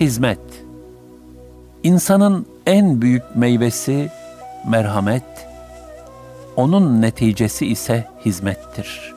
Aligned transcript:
Hizmet 0.00 0.40
İnsanın 1.82 2.46
en 2.66 3.02
büyük 3.02 3.22
meyvesi 3.36 4.10
merhamet, 4.68 5.48
onun 6.56 7.02
neticesi 7.02 7.66
ise 7.66 8.04
hizmettir. 8.24 9.14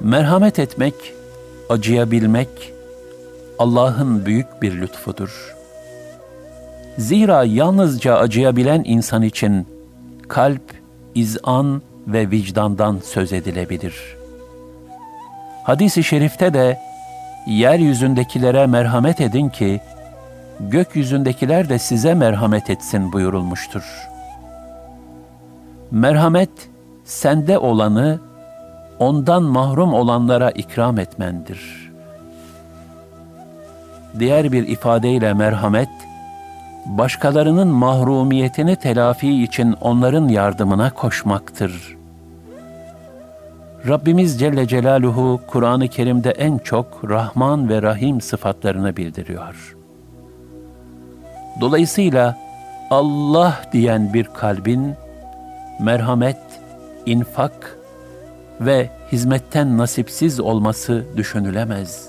Merhamet 0.00 0.58
etmek, 0.58 0.94
acıyabilmek 1.68 2.72
Allah'ın 3.58 4.26
büyük 4.26 4.62
bir 4.62 4.80
lütfudur. 4.80 5.54
Zira 6.98 7.44
yalnızca 7.44 8.16
acıyabilen 8.16 8.82
insan 8.86 9.22
için 9.22 9.66
kalp, 10.28 10.72
izan 11.14 11.82
ve 12.06 12.30
vicdandan 12.30 13.00
söz 13.04 13.32
edilebilir. 13.32 14.16
Hadis-i 15.64 16.04
şerifte 16.04 16.54
de 16.54 16.89
yeryüzündekilere 17.50 18.66
merhamet 18.66 19.20
edin 19.20 19.48
ki, 19.48 19.80
gökyüzündekiler 20.60 21.68
de 21.68 21.78
size 21.78 22.14
merhamet 22.14 22.70
etsin 22.70 23.12
buyurulmuştur. 23.12 24.08
Merhamet, 25.90 26.50
sende 27.04 27.58
olanı, 27.58 28.20
ondan 28.98 29.42
mahrum 29.42 29.94
olanlara 29.94 30.50
ikram 30.50 30.98
etmendir. 30.98 31.90
Diğer 34.18 34.52
bir 34.52 34.68
ifadeyle 34.68 35.34
merhamet, 35.34 35.90
başkalarının 36.86 37.68
mahrumiyetini 37.68 38.76
telafi 38.76 39.42
için 39.42 39.72
onların 39.80 40.28
yardımına 40.28 40.90
koşmaktır.'' 40.90 41.99
Rabbimiz 43.88 44.40
Celle 44.40 44.68
Celaluhu 44.68 45.40
Kur'an-ı 45.46 45.88
Kerim'de 45.88 46.30
en 46.30 46.58
çok 46.58 47.00
Rahman 47.08 47.68
ve 47.68 47.82
Rahim 47.82 48.20
sıfatlarını 48.20 48.96
bildiriyor. 48.96 49.76
Dolayısıyla 51.60 52.38
Allah 52.90 53.60
diyen 53.72 54.14
bir 54.14 54.24
kalbin 54.24 54.94
merhamet, 55.80 56.36
infak 57.06 57.78
ve 58.60 58.90
hizmetten 59.12 59.78
nasipsiz 59.78 60.40
olması 60.40 61.04
düşünülemez. 61.16 62.08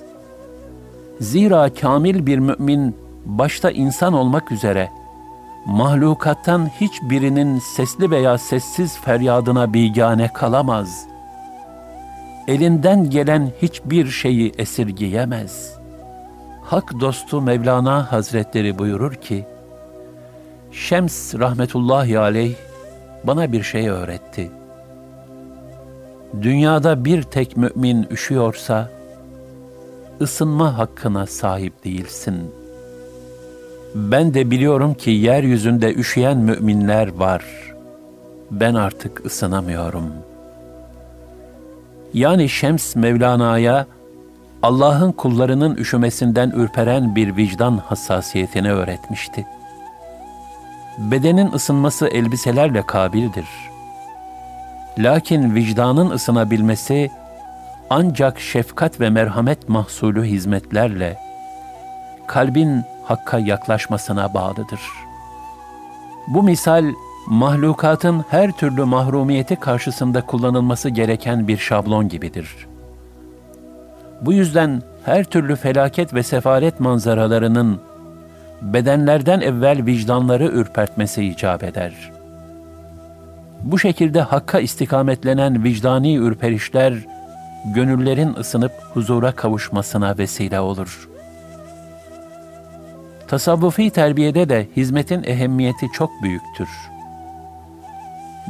Zira 1.20 1.74
kamil 1.74 2.26
bir 2.26 2.40
mümin 2.40 2.96
başta 3.26 3.72
insan 3.72 4.14
olmak 4.14 4.52
üzere 4.52 4.90
mahlukattan 5.66 6.70
hiçbirinin 6.82 7.60
sesli 7.60 8.12
veya 8.12 8.38
sessiz 8.38 8.98
feryadına 8.98 9.74
bigane 9.74 10.34
kalamaz.'' 10.34 11.11
Elinden 12.48 13.10
gelen 13.10 13.52
hiçbir 13.62 14.08
şeyi 14.08 14.52
esirgeyemez. 14.58 15.76
Hak 16.64 17.00
dostu 17.00 17.42
Mevlana 17.42 18.12
Hazretleri 18.12 18.80
buyurur 18.80 19.14
ki, 19.14 19.46
Şems 20.72 21.36
rahmetullahi 21.36 22.20
aleyh 22.20 22.56
bana 23.24 23.52
bir 23.52 23.64
şey 23.64 23.90
öğretti. 23.90 24.52
Dünyada 26.42 27.06
bir 27.06 27.24
tek 27.24 27.58
mümin 27.58 28.08
üşüyorsa, 28.12 28.90
ısınma 30.22 30.78
hakkına 30.78 31.26
sahip 31.26 31.84
değilsin. 31.84 32.52
Ben 33.96 34.34
de 34.34 34.52
biliyorum 34.52 34.94
ki 34.94 35.12
yeryüzünde 35.12 35.94
üşüyen 35.94 36.38
müminler 36.38 37.14
var. 37.14 37.46
Ben 38.52 38.74
artık 38.74 39.26
ısınamıyorum.'' 39.26 40.31
Yani 42.14 42.50
Şems 42.50 42.96
Mevlana'ya 42.96 43.86
Allah'ın 44.64 45.12
kullarının 45.12 45.76
üşümesinden 45.76 46.50
ürperen 46.50 47.16
bir 47.16 47.36
vicdan 47.38 47.78
hassasiyetini 47.78 48.72
öğretmişti. 48.72 49.46
Bedenin 50.98 51.52
ısınması 51.52 52.08
elbiselerle 52.08 52.82
kabildir. 52.82 53.46
Lakin 54.98 55.56
vicdanın 55.56 56.10
ısınabilmesi 56.10 57.12
ancak 57.90 58.40
şefkat 58.40 59.00
ve 59.00 59.10
merhamet 59.10 59.70
mahsulü 59.70 60.24
hizmetlerle 60.24 61.18
kalbin 62.28 62.84
hakka 63.04 63.40
yaklaşmasına 63.40 64.34
bağlıdır. 64.34 64.82
Bu 66.28 66.44
misal 66.44 66.86
mahlukatın 67.28 68.26
her 68.30 68.52
türlü 68.52 68.86
mahrumiyeti 68.86 69.56
karşısında 69.56 70.22
kullanılması 70.22 70.90
gereken 70.90 71.48
bir 71.48 71.58
şablon 71.58 72.10
gibidir. 72.10 72.68
Bu 74.22 74.34
yüzden 74.34 74.82
her 75.06 75.24
türlü 75.24 75.56
felaket 75.56 76.14
ve 76.14 76.24
sefaret 76.24 76.80
manzaralarının 76.80 77.80
bedenlerden 78.62 79.42
evvel 79.42 79.86
vicdanları 79.86 80.46
ürpertmesi 80.46 81.26
icap 81.26 81.64
eder. 81.64 82.12
Bu 83.64 83.80
şekilde 83.80 84.22
hakka 84.22 84.60
istikametlenen 84.60 85.64
vicdani 85.64 86.16
ürperişler, 86.16 86.94
gönüllerin 87.76 88.34
ısınıp 88.34 88.72
huzura 88.94 89.32
kavuşmasına 89.32 90.18
vesile 90.18 90.60
olur. 90.60 91.10
Tasavvufi 93.28 93.90
terbiyede 93.90 94.50
de 94.50 94.68
hizmetin 94.76 95.24
ehemmiyeti 95.24 95.88
çok 95.94 96.10
büyüktür.'' 96.24 97.01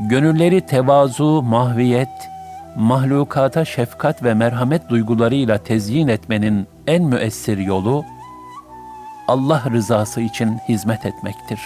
Gönülleri 0.09 0.61
tevazu, 0.61 1.41
mahviyet, 1.41 2.29
mahlukata 2.75 3.65
şefkat 3.65 4.23
ve 4.23 4.33
merhamet 4.33 4.89
duygularıyla 4.89 5.57
tezyin 5.57 6.07
etmenin 6.07 6.67
en 6.87 7.03
müessir 7.03 7.57
yolu, 7.57 8.03
Allah 9.27 9.63
rızası 9.71 10.21
için 10.21 10.57
hizmet 10.69 11.05
etmektir. 11.05 11.59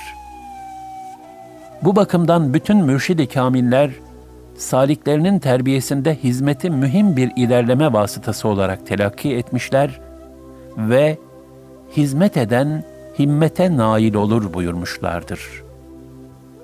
Bu 1.81 1.95
bakımdan 1.95 2.53
bütün 2.53 2.77
mürşid-i 2.77 3.27
kamiller, 3.27 3.91
saliklerinin 4.57 5.39
terbiyesinde 5.39 6.15
hizmeti 6.15 6.69
mühim 6.69 7.17
bir 7.17 7.31
ilerleme 7.35 7.93
vasıtası 7.93 8.47
olarak 8.47 8.87
telakki 8.87 9.35
etmişler 9.35 10.01
ve 10.77 11.17
hizmet 11.97 12.37
eden 12.37 12.83
himmete 13.19 13.77
nail 13.77 14.13
olur 14.13 14.53
buyurmuşlardır. 14.53 15.63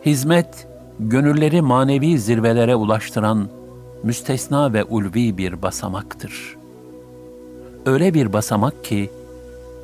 Hizmet, 0.06 0.68
gönülleri 1.10 1.62
manevi 1.62 2.20
zirvelere 2.20 2.76
ulaştıran 2.76 3.50
müstesna 4.04 4.74
ve 4.74 4.84
ulvi 4.84 5.38
bir 5.38 5.62
basamaktır. 5.62 6.58
Öyle 7.86 8.14
bir 8.14 8.34
basamak 8.34 8.84
ki, 8.84 9.12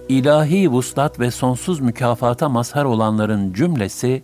ilahi 0.10 0.72
vuslat 0.72 1.20
ve 1.20 1.32
sonsuz 1.32 1.80
mükafata 1.80 2.50
mazhar 2.50 2.86
olanların 2.86 3.54
cümlesi, 3.54 4.24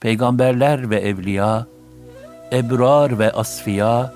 peygamberler 0.00 0.90
ve 0.90 0.96
evliya, 0.96 1.66
ebrar 2.52 3.18
ve 3.18 3.32
asfiya, 3.32 4.12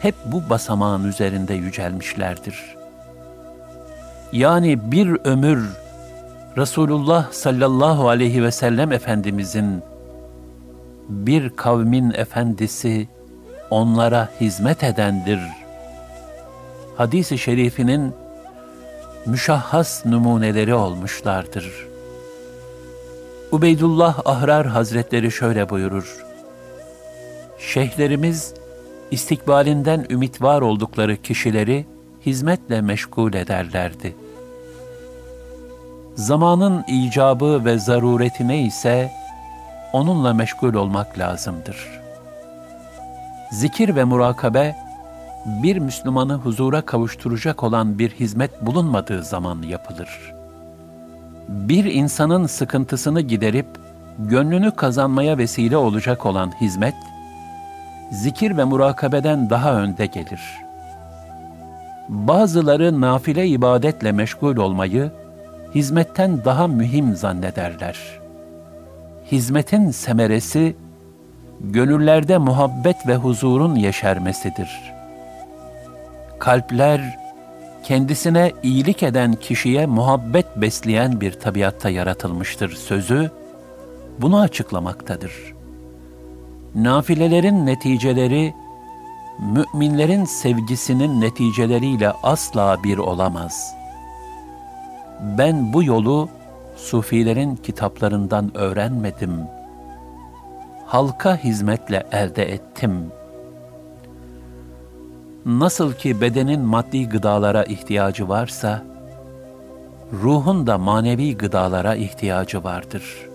hep 0.00 0.14
bu 0.26 0.50
basamağın 0.50 1.04
üzerinde 1.04 1.54
yücelmişlerdir. 1.54 2.76
Yani 4.32 4.92
bir 4.92 5.16
ömür 5.24 5.68
Resulullah 6.56 7.32
sallallahu 7.32 8.08
aleyhi 8.08 8.42
ve 8.42 8.50
sellem 8.50 8.92
Efendimizin 8.92 9.82
bir 11.08 11.50
kavmin 11.50 12.10
efendisi 12.10 13.08
onlara 13.70 14.28
hizmet 14.40 14.84
edendir. 14.84 15.40
Hadis-i 16.96 17.38
şerifinin 17.38 18.14
müşahhas 19.26 20.06
numuneleri 20.06 20.74
olmuşlardır. 20.74 21.88
Ubeydullah 23.52 24.18
Ahrar 24.24 24.66
Hazretleri 24.66 25.30
şöyle 25.30 25.70
buyurur. 25.70 26.24
Şeyhlerimiz 27.58 28.54
istikbalinden 29.10 30.06
ümit 30.10 30.42
var 30.42 30.62
oldukları 30.62 31.16
kişileri 31.16 31.86
hizmetle 32.26 32.80
meşgul 32.80 33.34
ederlerdi. 33.34 34.14
Zamanın 36.14 36.84
icabı 36.88 37.64
ve 37.64 37.78
zaruretine 37.78 38.62
ise 38.62 39.10
onunla 39.92 40.34
meşgul 40.34 40.74
olmak 40.74 41.18
lazımdır. 41.18 41.76
Zikir 43.50 43.96
ve 43.96 44.04
murakabe, 44.04 44.76
bir 45.46 45.78
Müslümanı 45.78 46.34
huzura 46.34 46.80
kavuşturacak 46.80 47.62
olan 47.62 47.98
bir 47.98 48.10
hizmet 48.10 48.62
bulunmadığı 48.66 49.22
zaman 49.22 49.62
yapılır. 49.62 50.34
Bir 51.48 51.84
insanın 51.84 52.46
sıkıntısını 52.46 53.20
giderip, 53.20 53.66
gönlünü 54.18 54.70
kazanmaya 54.70 55.38
vesile 55.38 55.76
olacak 55.76 56.26
olan 56.26 56.52
hizmet, 56.60 56.94
zikir 58.12 58.56
ve 58.56 58.64
murakabeden 58.64 59.50
daha 59.50 59.74
önde 59.74 60.06
gelir. 60.06 60.40
Bazıları 62.08 63.00
nafile 63.00 63.46
ibadetle 63.46 64.12
meşgul 64.12 64.56
olmayı, 64.56 65.12
hizmetten 65.74 66.44
daha 66.44 66.66
mühim 66.66 67.16
zannederler.'' 67.16 68.27
Hizmetin 69.32 69.90
semeresi, 69.90 70.76
gönüllerde 71.60 72.38
muhabbet 72.38 73.06
ve 73.06 73.16
huzurun 73.16 73.74
yeşermesidir. 73.74 74.92
Kalpler, 76.38 77.18
kendisine 77.82 78.52
iyilik 78.62 79.02
eden 79.02 79.32
kişiye 79.32 79.86
muhabbet 79.86 80.46
besleyen 80.56 81.20
bir 81.20 81.32
tabiatta 81.32 81.90
yaratılmıştır 81.90 82.70
sözü, 82.76 83.30
bunu 84.18 84.40
açıklamaktadır. 84.40 85.32
Nafilelerin 86.74 87.66
neticeleri, 87.66 88.54
müminlerin 89.38 90.24
sevgisinin 90.24 91.20
neticeleriyle 91.20 92.10
asla 92.22 92.84
bir 92.84 92.98
olamaz. 92.98 93.74
Ben 95.38 95.72
bu 95.72 95.82
yolu 95.82 96.28
sufilerin 96.78 97.56
kitaplarından 97.56 98.56
öğrenmedim. 98.56 99.40
Halka 100.86 101.36
hizmetle 101.36 102.06
elde 102.12 102.52
ettim. 102.52 103.12
Nasıl 105.46 105.92
ki 105.92 106.20
bedenin 106.20 106.60
maddi 106.60 107.08
gıdalara 107.08 107.64
ihtiyacı 107.64 108.28
varsa, 108.28 108.84
ruhun 110.12 110.66
da 110.66 110.78
manevi 110.78 111.36
gıdalara 111.36 111.94
ihtiyacı 111.94 112.64
vardır. 112.64 113.28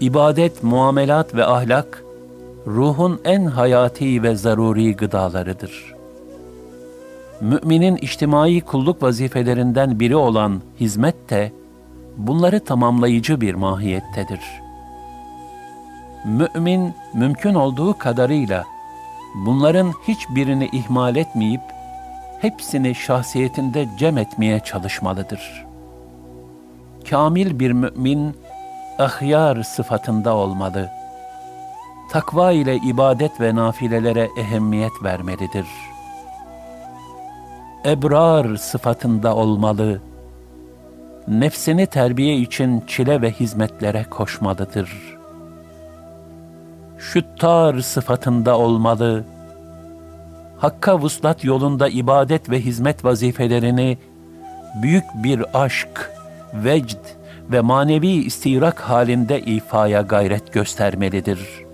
İbadet, 0.00 0.62
muamelat 0.62 1.34
ve 1.34 1.44
ahlak, 1.44 2.04
ruhun 2.66 3.20
en 3.24 3.46
hayati 3.46 4.22
ve 4.22 4.36
zaruri 4.36 4.96
gıdalarıdır.'' 4.96 5.93
Müminin 7.44 7.96
içtimai 7.96 8.60
kulluk 8.60 9.02
vazifelerinden 9.02 10.00
biri 10.00 10.16
olan 10.16 10.62
hizmet 10.80 11.30
de 11.30 11.52
bunları 12.16 12.64
tamamlayıcı 12.64 13.40
bir 13.40 13.54
mahiyettedir. 13.54 14.40
Mümin 16.24 16.94
mümkün 17.14 17.54
olduğu 17.54 17.98
kadarıyla 17.98 18.64
bunların 19.34 19.92
hiçbirini 20.08 20.68
ihmal 20.72 21.16
etmeyip 21.16 21.60
hepsini 22.40 22.94
şahsiyetinde 22.94 23.88
cem 23.98 24.18
etmeye 24.18 24.60
çalışmalıdır. 24.60 25.66
Kamil 27.10 27.58
bir 27.58 27.72
mümin 27.72 28.36
ahyar 28.98 29.62
sıfatında 29.62 30.36
olmalı. 30.36 30.90
Takva 32.10 32.52
ile 32.52 32.76
ibadet 32.76 33.40
ve 33.40 33.54
nafilelere 33.54 34.28
ehemmiyet 34.38 35.02
vermelidir.'' 35.02 35.93
Ebrar 37.84 38.56
sıfatında 38.56 39.36
olmalı. 39.36 40.00
Nefsini 41.28 41.86
terbiye 41.86 42.36
için 42.36 42.82
çile 42.86 43.22
ve 43.22 43.30
hizmetlere 43.30 44.04
koşmalıdır. 44.10 45.16
Şüttar 46.98 47.80
sıfatında 47.80 48.58
olmalı. 48.58 49.24
Hakka 50.58 50.98
vuslat 50.98 51.44
yolunda 51.44 51.88
ibadet 51.88 52.50
ve 52.50 52.60
hizmet 52.60 53.04
vazifelerini 53.04 53.98
büyük 54.82 55.04
bir 55.14 55.44
aşk, 55.54 56.12
vecd 56.54 56.98
ve 57.52 57.60
manevi 57.60 58.08
istirak 58.08 58.80
halinde 58.80 59.40
ifaya 59.40 60.00
gayret 60.00 60.52
göstermelidir. 60.52 61.64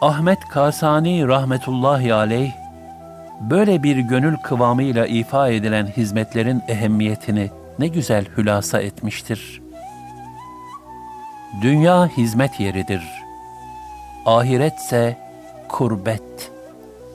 Ahmet 0.00 0.38
Kasani 0.48 1.28
rahmetullahi 1.28 2.14
aleyh 2.14 2.65
böyle 3.40 3.82
bir 3.82 3.96
gönül 3.96 4.36
kıvamıyla 4.36 5.06
ifa 5.06 5.48
edilen 5.48 5.86
hizmetlerin 5.86 6.62
ehemmiyetini 6.68 7.50
ne 7.78 7.88
güzel 7.88 8.24
hülasa 8.36 8.80
etmiştir. 8.80 9.62
Dünya 11.62 12.06
hizmet 12.06 12.60
yeridir. 12.60 13.02
Ahiretse 14.26 15.18
kurbet 15.68 16.50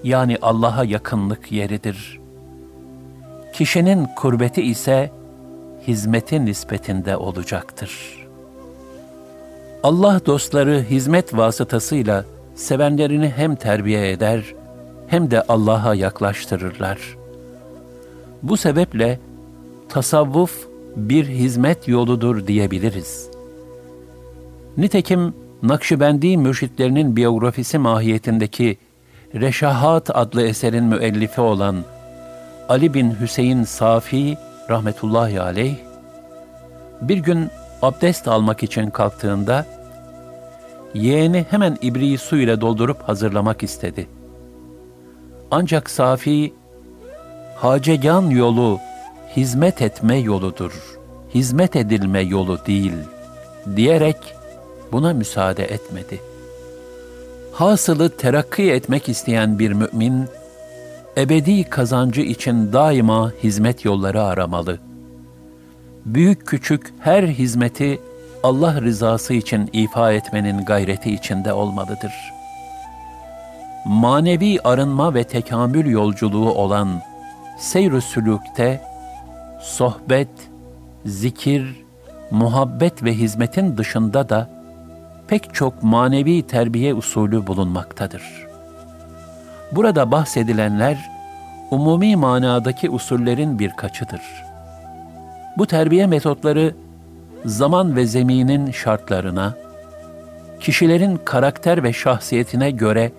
yani 0.04 0.38
Allah'a 0.42 0.84
yakınlık 0.84 1.52
yeridir. 1.52 2.20
Kişinin 3.54 4.08
kurbeti 4.16 4.62
ise 4.62 5.12
hizmeti 5.88 6.46
nispetinde 6.46 7.18
olacaktır. 7.18 8.22
Allah 9.84 10.22
dostları 10.26 10.86
hizmet 10.90 11.38
vasıtasıyla 11.38 12.26
sevenlerini 12.56 13.34
hem 13.36 13.56
terbiye 13.56 14.12
eder 14.12 14.44
hem 15.12 15.32
de 15.32 15.42
Allah'a 15.42 15.96
yaklaştırırlar. 15.96 17.18
Bu 18.44 18.58
sebeple 18.58 19.20
tasavvuf 19.90 20.68
bir 20.96 21.26
hizmet 21.28 21.88
yoludur 21.88 22.48
diyebiliriz. 22.48 23.30
Nitekim 24.78 25.34
Nakşibendi 25.64 26.38
mürşitlerinin 26.38 27.16
biyografisi 27.16 27.78
mahiyetindeki 27.78 28.78
Reşahat 29.36 30.10
adlı 30.18 30.42
eserin 30.42 30.84
müellifi 30.84 31.42
olan 31.42 31.76
Ali 32.70 32.94
bin 32.94 33.16
Hüseyin 33.20 33.64
Safi 33.64 34.38
rahmetullahi 34.70 35.42
aleyh 35.42 35.76
bir 37.02 37.18
gün 37.18 37.50
abdest 37.82 38.28
almak 38.28 38.64
için 38.64 38.90
kalktığında 38.90 39.66
yeğeni 40.94 41.46
hemen 41.50 41.78
ibriği 41.82 42.18
su 42.18 42.38
ile 42.38 42.62
doldurup 42.62 43.02
hazırlamak 43.02 43.64
istedi.'' 43.64 44.21
Ancak 45.52 45.90
safi, 45.90 46.54
hacegan 47.56 48.30
yolu 48.30 48.80
hizmet 49.36 49.82
etme 49.82 50.18
yoludur, 50.18 50.98
hizmet 51.34 51.76
edilme 51.76 52.20
yolu 52.20 52.66
değil 52.68 52.94
diyerek 53.76 54.18
buna 54.92 55.14
müsaade 55.14 55.64
etmedi. 55.64 56.20
Hasılı 57.54 58.18
terakki 58.18 58.72
etmek 58.72 59.10
isteyen 59.10 59.60
bir 59.60 59.72
mümin, 59.72 60.26
ebedi 61.18 61.64
kazancı 61.64 62.22
için 62.22 62.74
daima 62.74 63.32
hizmet 63.44 63.86
yolları 63.86 64.24
aramalı. 64.24 64.80
Büyük 66.06 66.48
küçük 66.48 66.94
her 67.00 67.24
hizmeti 67.24 68.00
Allah 68.44 68.82
rızası 68.82 69.34
için 69.34 69.70
ifa 69.74 70.14
etmenin 70.14 70.66
gayreti 70.66 71.12
içinde 71.14 71.54
olmalıdır.'' 71.54 72.41
Manevi 73.86 74.60
arınma 74.64 75.14
ve 75.14 75.24
tekamül 75.24 75.86
yolculuğu 75.86 76.54
olan 76.54 77.02
seyr-ü 77.58 78.02
sülükte 78.02 78.82
sohbet, 79.62 80.30
zikir, 81.06 81.86
muhabbet 82.32 83.04
ve 83.04 83.14
hizmetin 83.14 83.78
dışında 83.78 84.30
da 84.30 84.50
pek 85.28 85.54
çok 85.54 85.84
manevi 85.84 86.48
terbiye 86.48 86.94
usulü 86.94 87.48
bulunmaktadır. 87.48 88.24
Burada 89.72 90.12
bahsedilenler 90.12 90.98
umumi 91.72 92.16
manadaki 92.16 92.90
usullerin 92.90 93.60
birkaçıdır. 93.60 94.22
Bu 95.58 95.66
terbiye 95.66 96.08
metotları 96.08 96.76
zaman 97.46 97.96
ve 97.96 98.06
zeminin 98.06 98.72
şartlarına, 98.72 99.54
kişilerin 100.60 101.20
karakter 101.26 101.84
ve 101.84 101.94
şahsiyetine 101.94 102.72
göre 102.72 103.12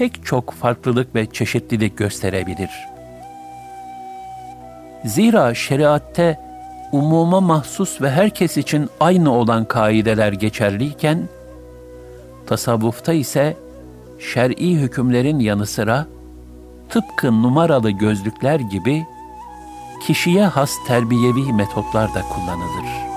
pek 0.00 0.26
çok 0.26 0.52
farklılık 0.52 1.14
ve 1.14 1.26
çeşitlilik 1.26 1.98
gösterebilir. 1.98 2.70
Zira 5.04 5.54
şeriatte 5.54 6.40
umuma 6.92 7.40
mahsus 7.40 8.02
ve 8.02 8.10
herkes 8.10 8.56
için 8.56 8.88
aynı 9.00 9.34
olan 9.34 9.64
kaideler 9.64 10.32
geçerliyken, 10.32 11.28
tasavvufta 12.46 13.12
ise 13.12 13.56
şer'i 14.18 14.74
hükümlerin 14.74 15.38
yanı 15.38 15.66
sıra 15.66 16.06
tıpkı 16.88 17.42
numaralı 17.42 17.90
gözlükler 17.90 18.60
gibi 18.60 19.06
kişiye 20.06 20.44
has 20.44 20.70
terbiyevi 20.86 21.52
metotlar 21.52 22.14
da 22.14 22.22
kullanılır. 22.22 23.09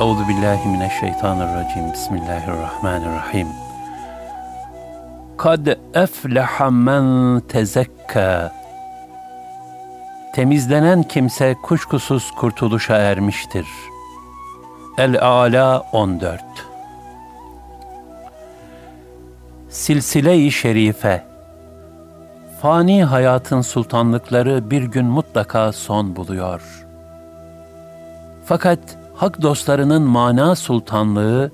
Euzu 0.00 0.28
billahi 0.28 0.68
mineşşeytanirracim. 0.68 1.92
Bismillahirrahmanirrahim. 1.92 3.48
Kad 5.36 5.66
efleha 5.94 6.70
men 6.70 7.40
tezekka. 7.40 8.52
Temizlenen 10.34 11.02
kimse 11.02 11.56
kuşkusuz 11.62 12.30
kurtuluşa 12.30 12.96
ermiştir. 12.96 13.66
El-Ala 14.98 15.80
14 15.92 16.44
Silsile-i 19.68 20.52
Şerife 20.52 21.24
Fani 22.62 23.04
hayatın 23.04 23.60
sultanlıkları 23.60 24.70
bir 24.70 24.82
gün 24.82 25.06
mutlaka 25.06 25.72
son 25.72 26.16
buluyor. 26.16 26.86
Fakat 28.44 28.78
hak 29.18 29.42
dostlarının 29.42 30.02
mana 30.02 30.56
sultanlığı, 30.56 31.52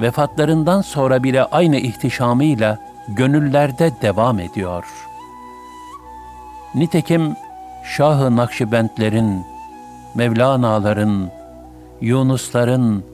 vefatlarından 0.00 0.80
sonra 0.80 1.22
bile 1.22 1.44
aynı 1.44 1.76
ihtişamıyla 1.76 2.78
gönüllerde 3.08 3.92
devam 4.02 4.38
ediyor. 4.38 4.84
Nitekim 6.74 7.36
Şah-ı 7.84 8.36
Nakşibendlerin, 8.36 9.44
Mevlana'ların, 10.14 11.30
Yunusların, 12.00 13.04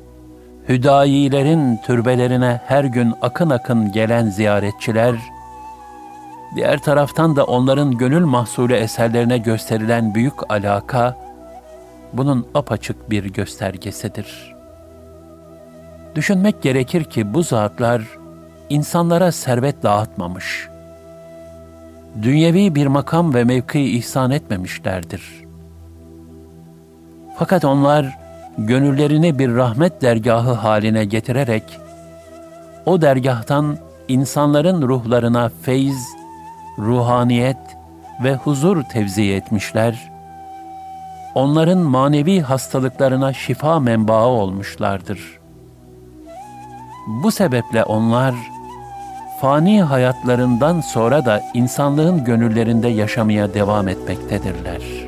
Hüdayilerin 0.68 1.76
türbelerine 1.76 2.60
her 2.66 2.84
gün 2.84 3.14
akın 3.22 3.50
akın 3.50 3.92
gelen 3.92 4.30
ziyaretçiler, 4.30 5.14
diğer 6.54 6.78
taraftan 6.78 7.36
da 7.36 7.44
onların 7.44 7.98
gönül 7.98 8.24
mahsulü 8.24 8.74
eserlerine 8.74 9.38
gösterilen 9.38 10.14
büyük 10.14 10.52
alaka, 10.52 11.27
bunun 12.12 12.46
apaçık 12.54 13.10
bir 13.10 13.24
göstergesidir. 13.24 14.54
Düşünmek 16.14 16.62
gerekir 16.62 17.04
ki 17.04 17.34
bu 17.34 17.42
zatlar 17.42 18.02
insanlara 18.68 19.32
servet 19.32 19.82
dağıtmamış, 19.82 20.68
dünyevi 22.22 22.74
bir 22.74 22.86
makam 22.86 23.34
ve 23.34 23.44
mevki 23.44 23.98
ihsan 23.98 24.30
etmemişlerdir. 24.30 25.22
Fakat 27.38 27.64
onlar 27.64 28.18
gönüllerini 28.58 29.38
bir 29.38 29.54
rahmet 29.54 30.02
dergahı 30.02 30.52
haline 30.52 31.04
getirerek 31.04 31.78
o 32.86 33.00
dergahtan 33.00 33.78
insanların 34.08 34.82
ruhlarına 34.82 35.50
feyz, 35.62 36.08
ruhaniyet 36.78 37.56
ve 38.24 38.34
huzur 38.34 38.82
tevzi 38.82 39.32
etmişler 39.32 40.17
onların 41.38 41.78
manevi 41.78 42.40
hastalıklarına 42.40 43.32
şifa 43.32 43.80
menbaı 43.80 44.26
olmuşlardır. 44.26 45.38
Bu 47.06 47.30
sebeple 47.30 47.84
onlar, 47.84 48.34
fani 49.40 49.82
hayatlarından 49.82 50.80
sonra 50.80 51.24
da 51.24 51.42
insanlığın 51.54 52.24
gönüllerinde 52.24 52.88
yaşamaya 52.88 53.54
devam 53.54 53.88
etmektedirler.'' 53.88 55.07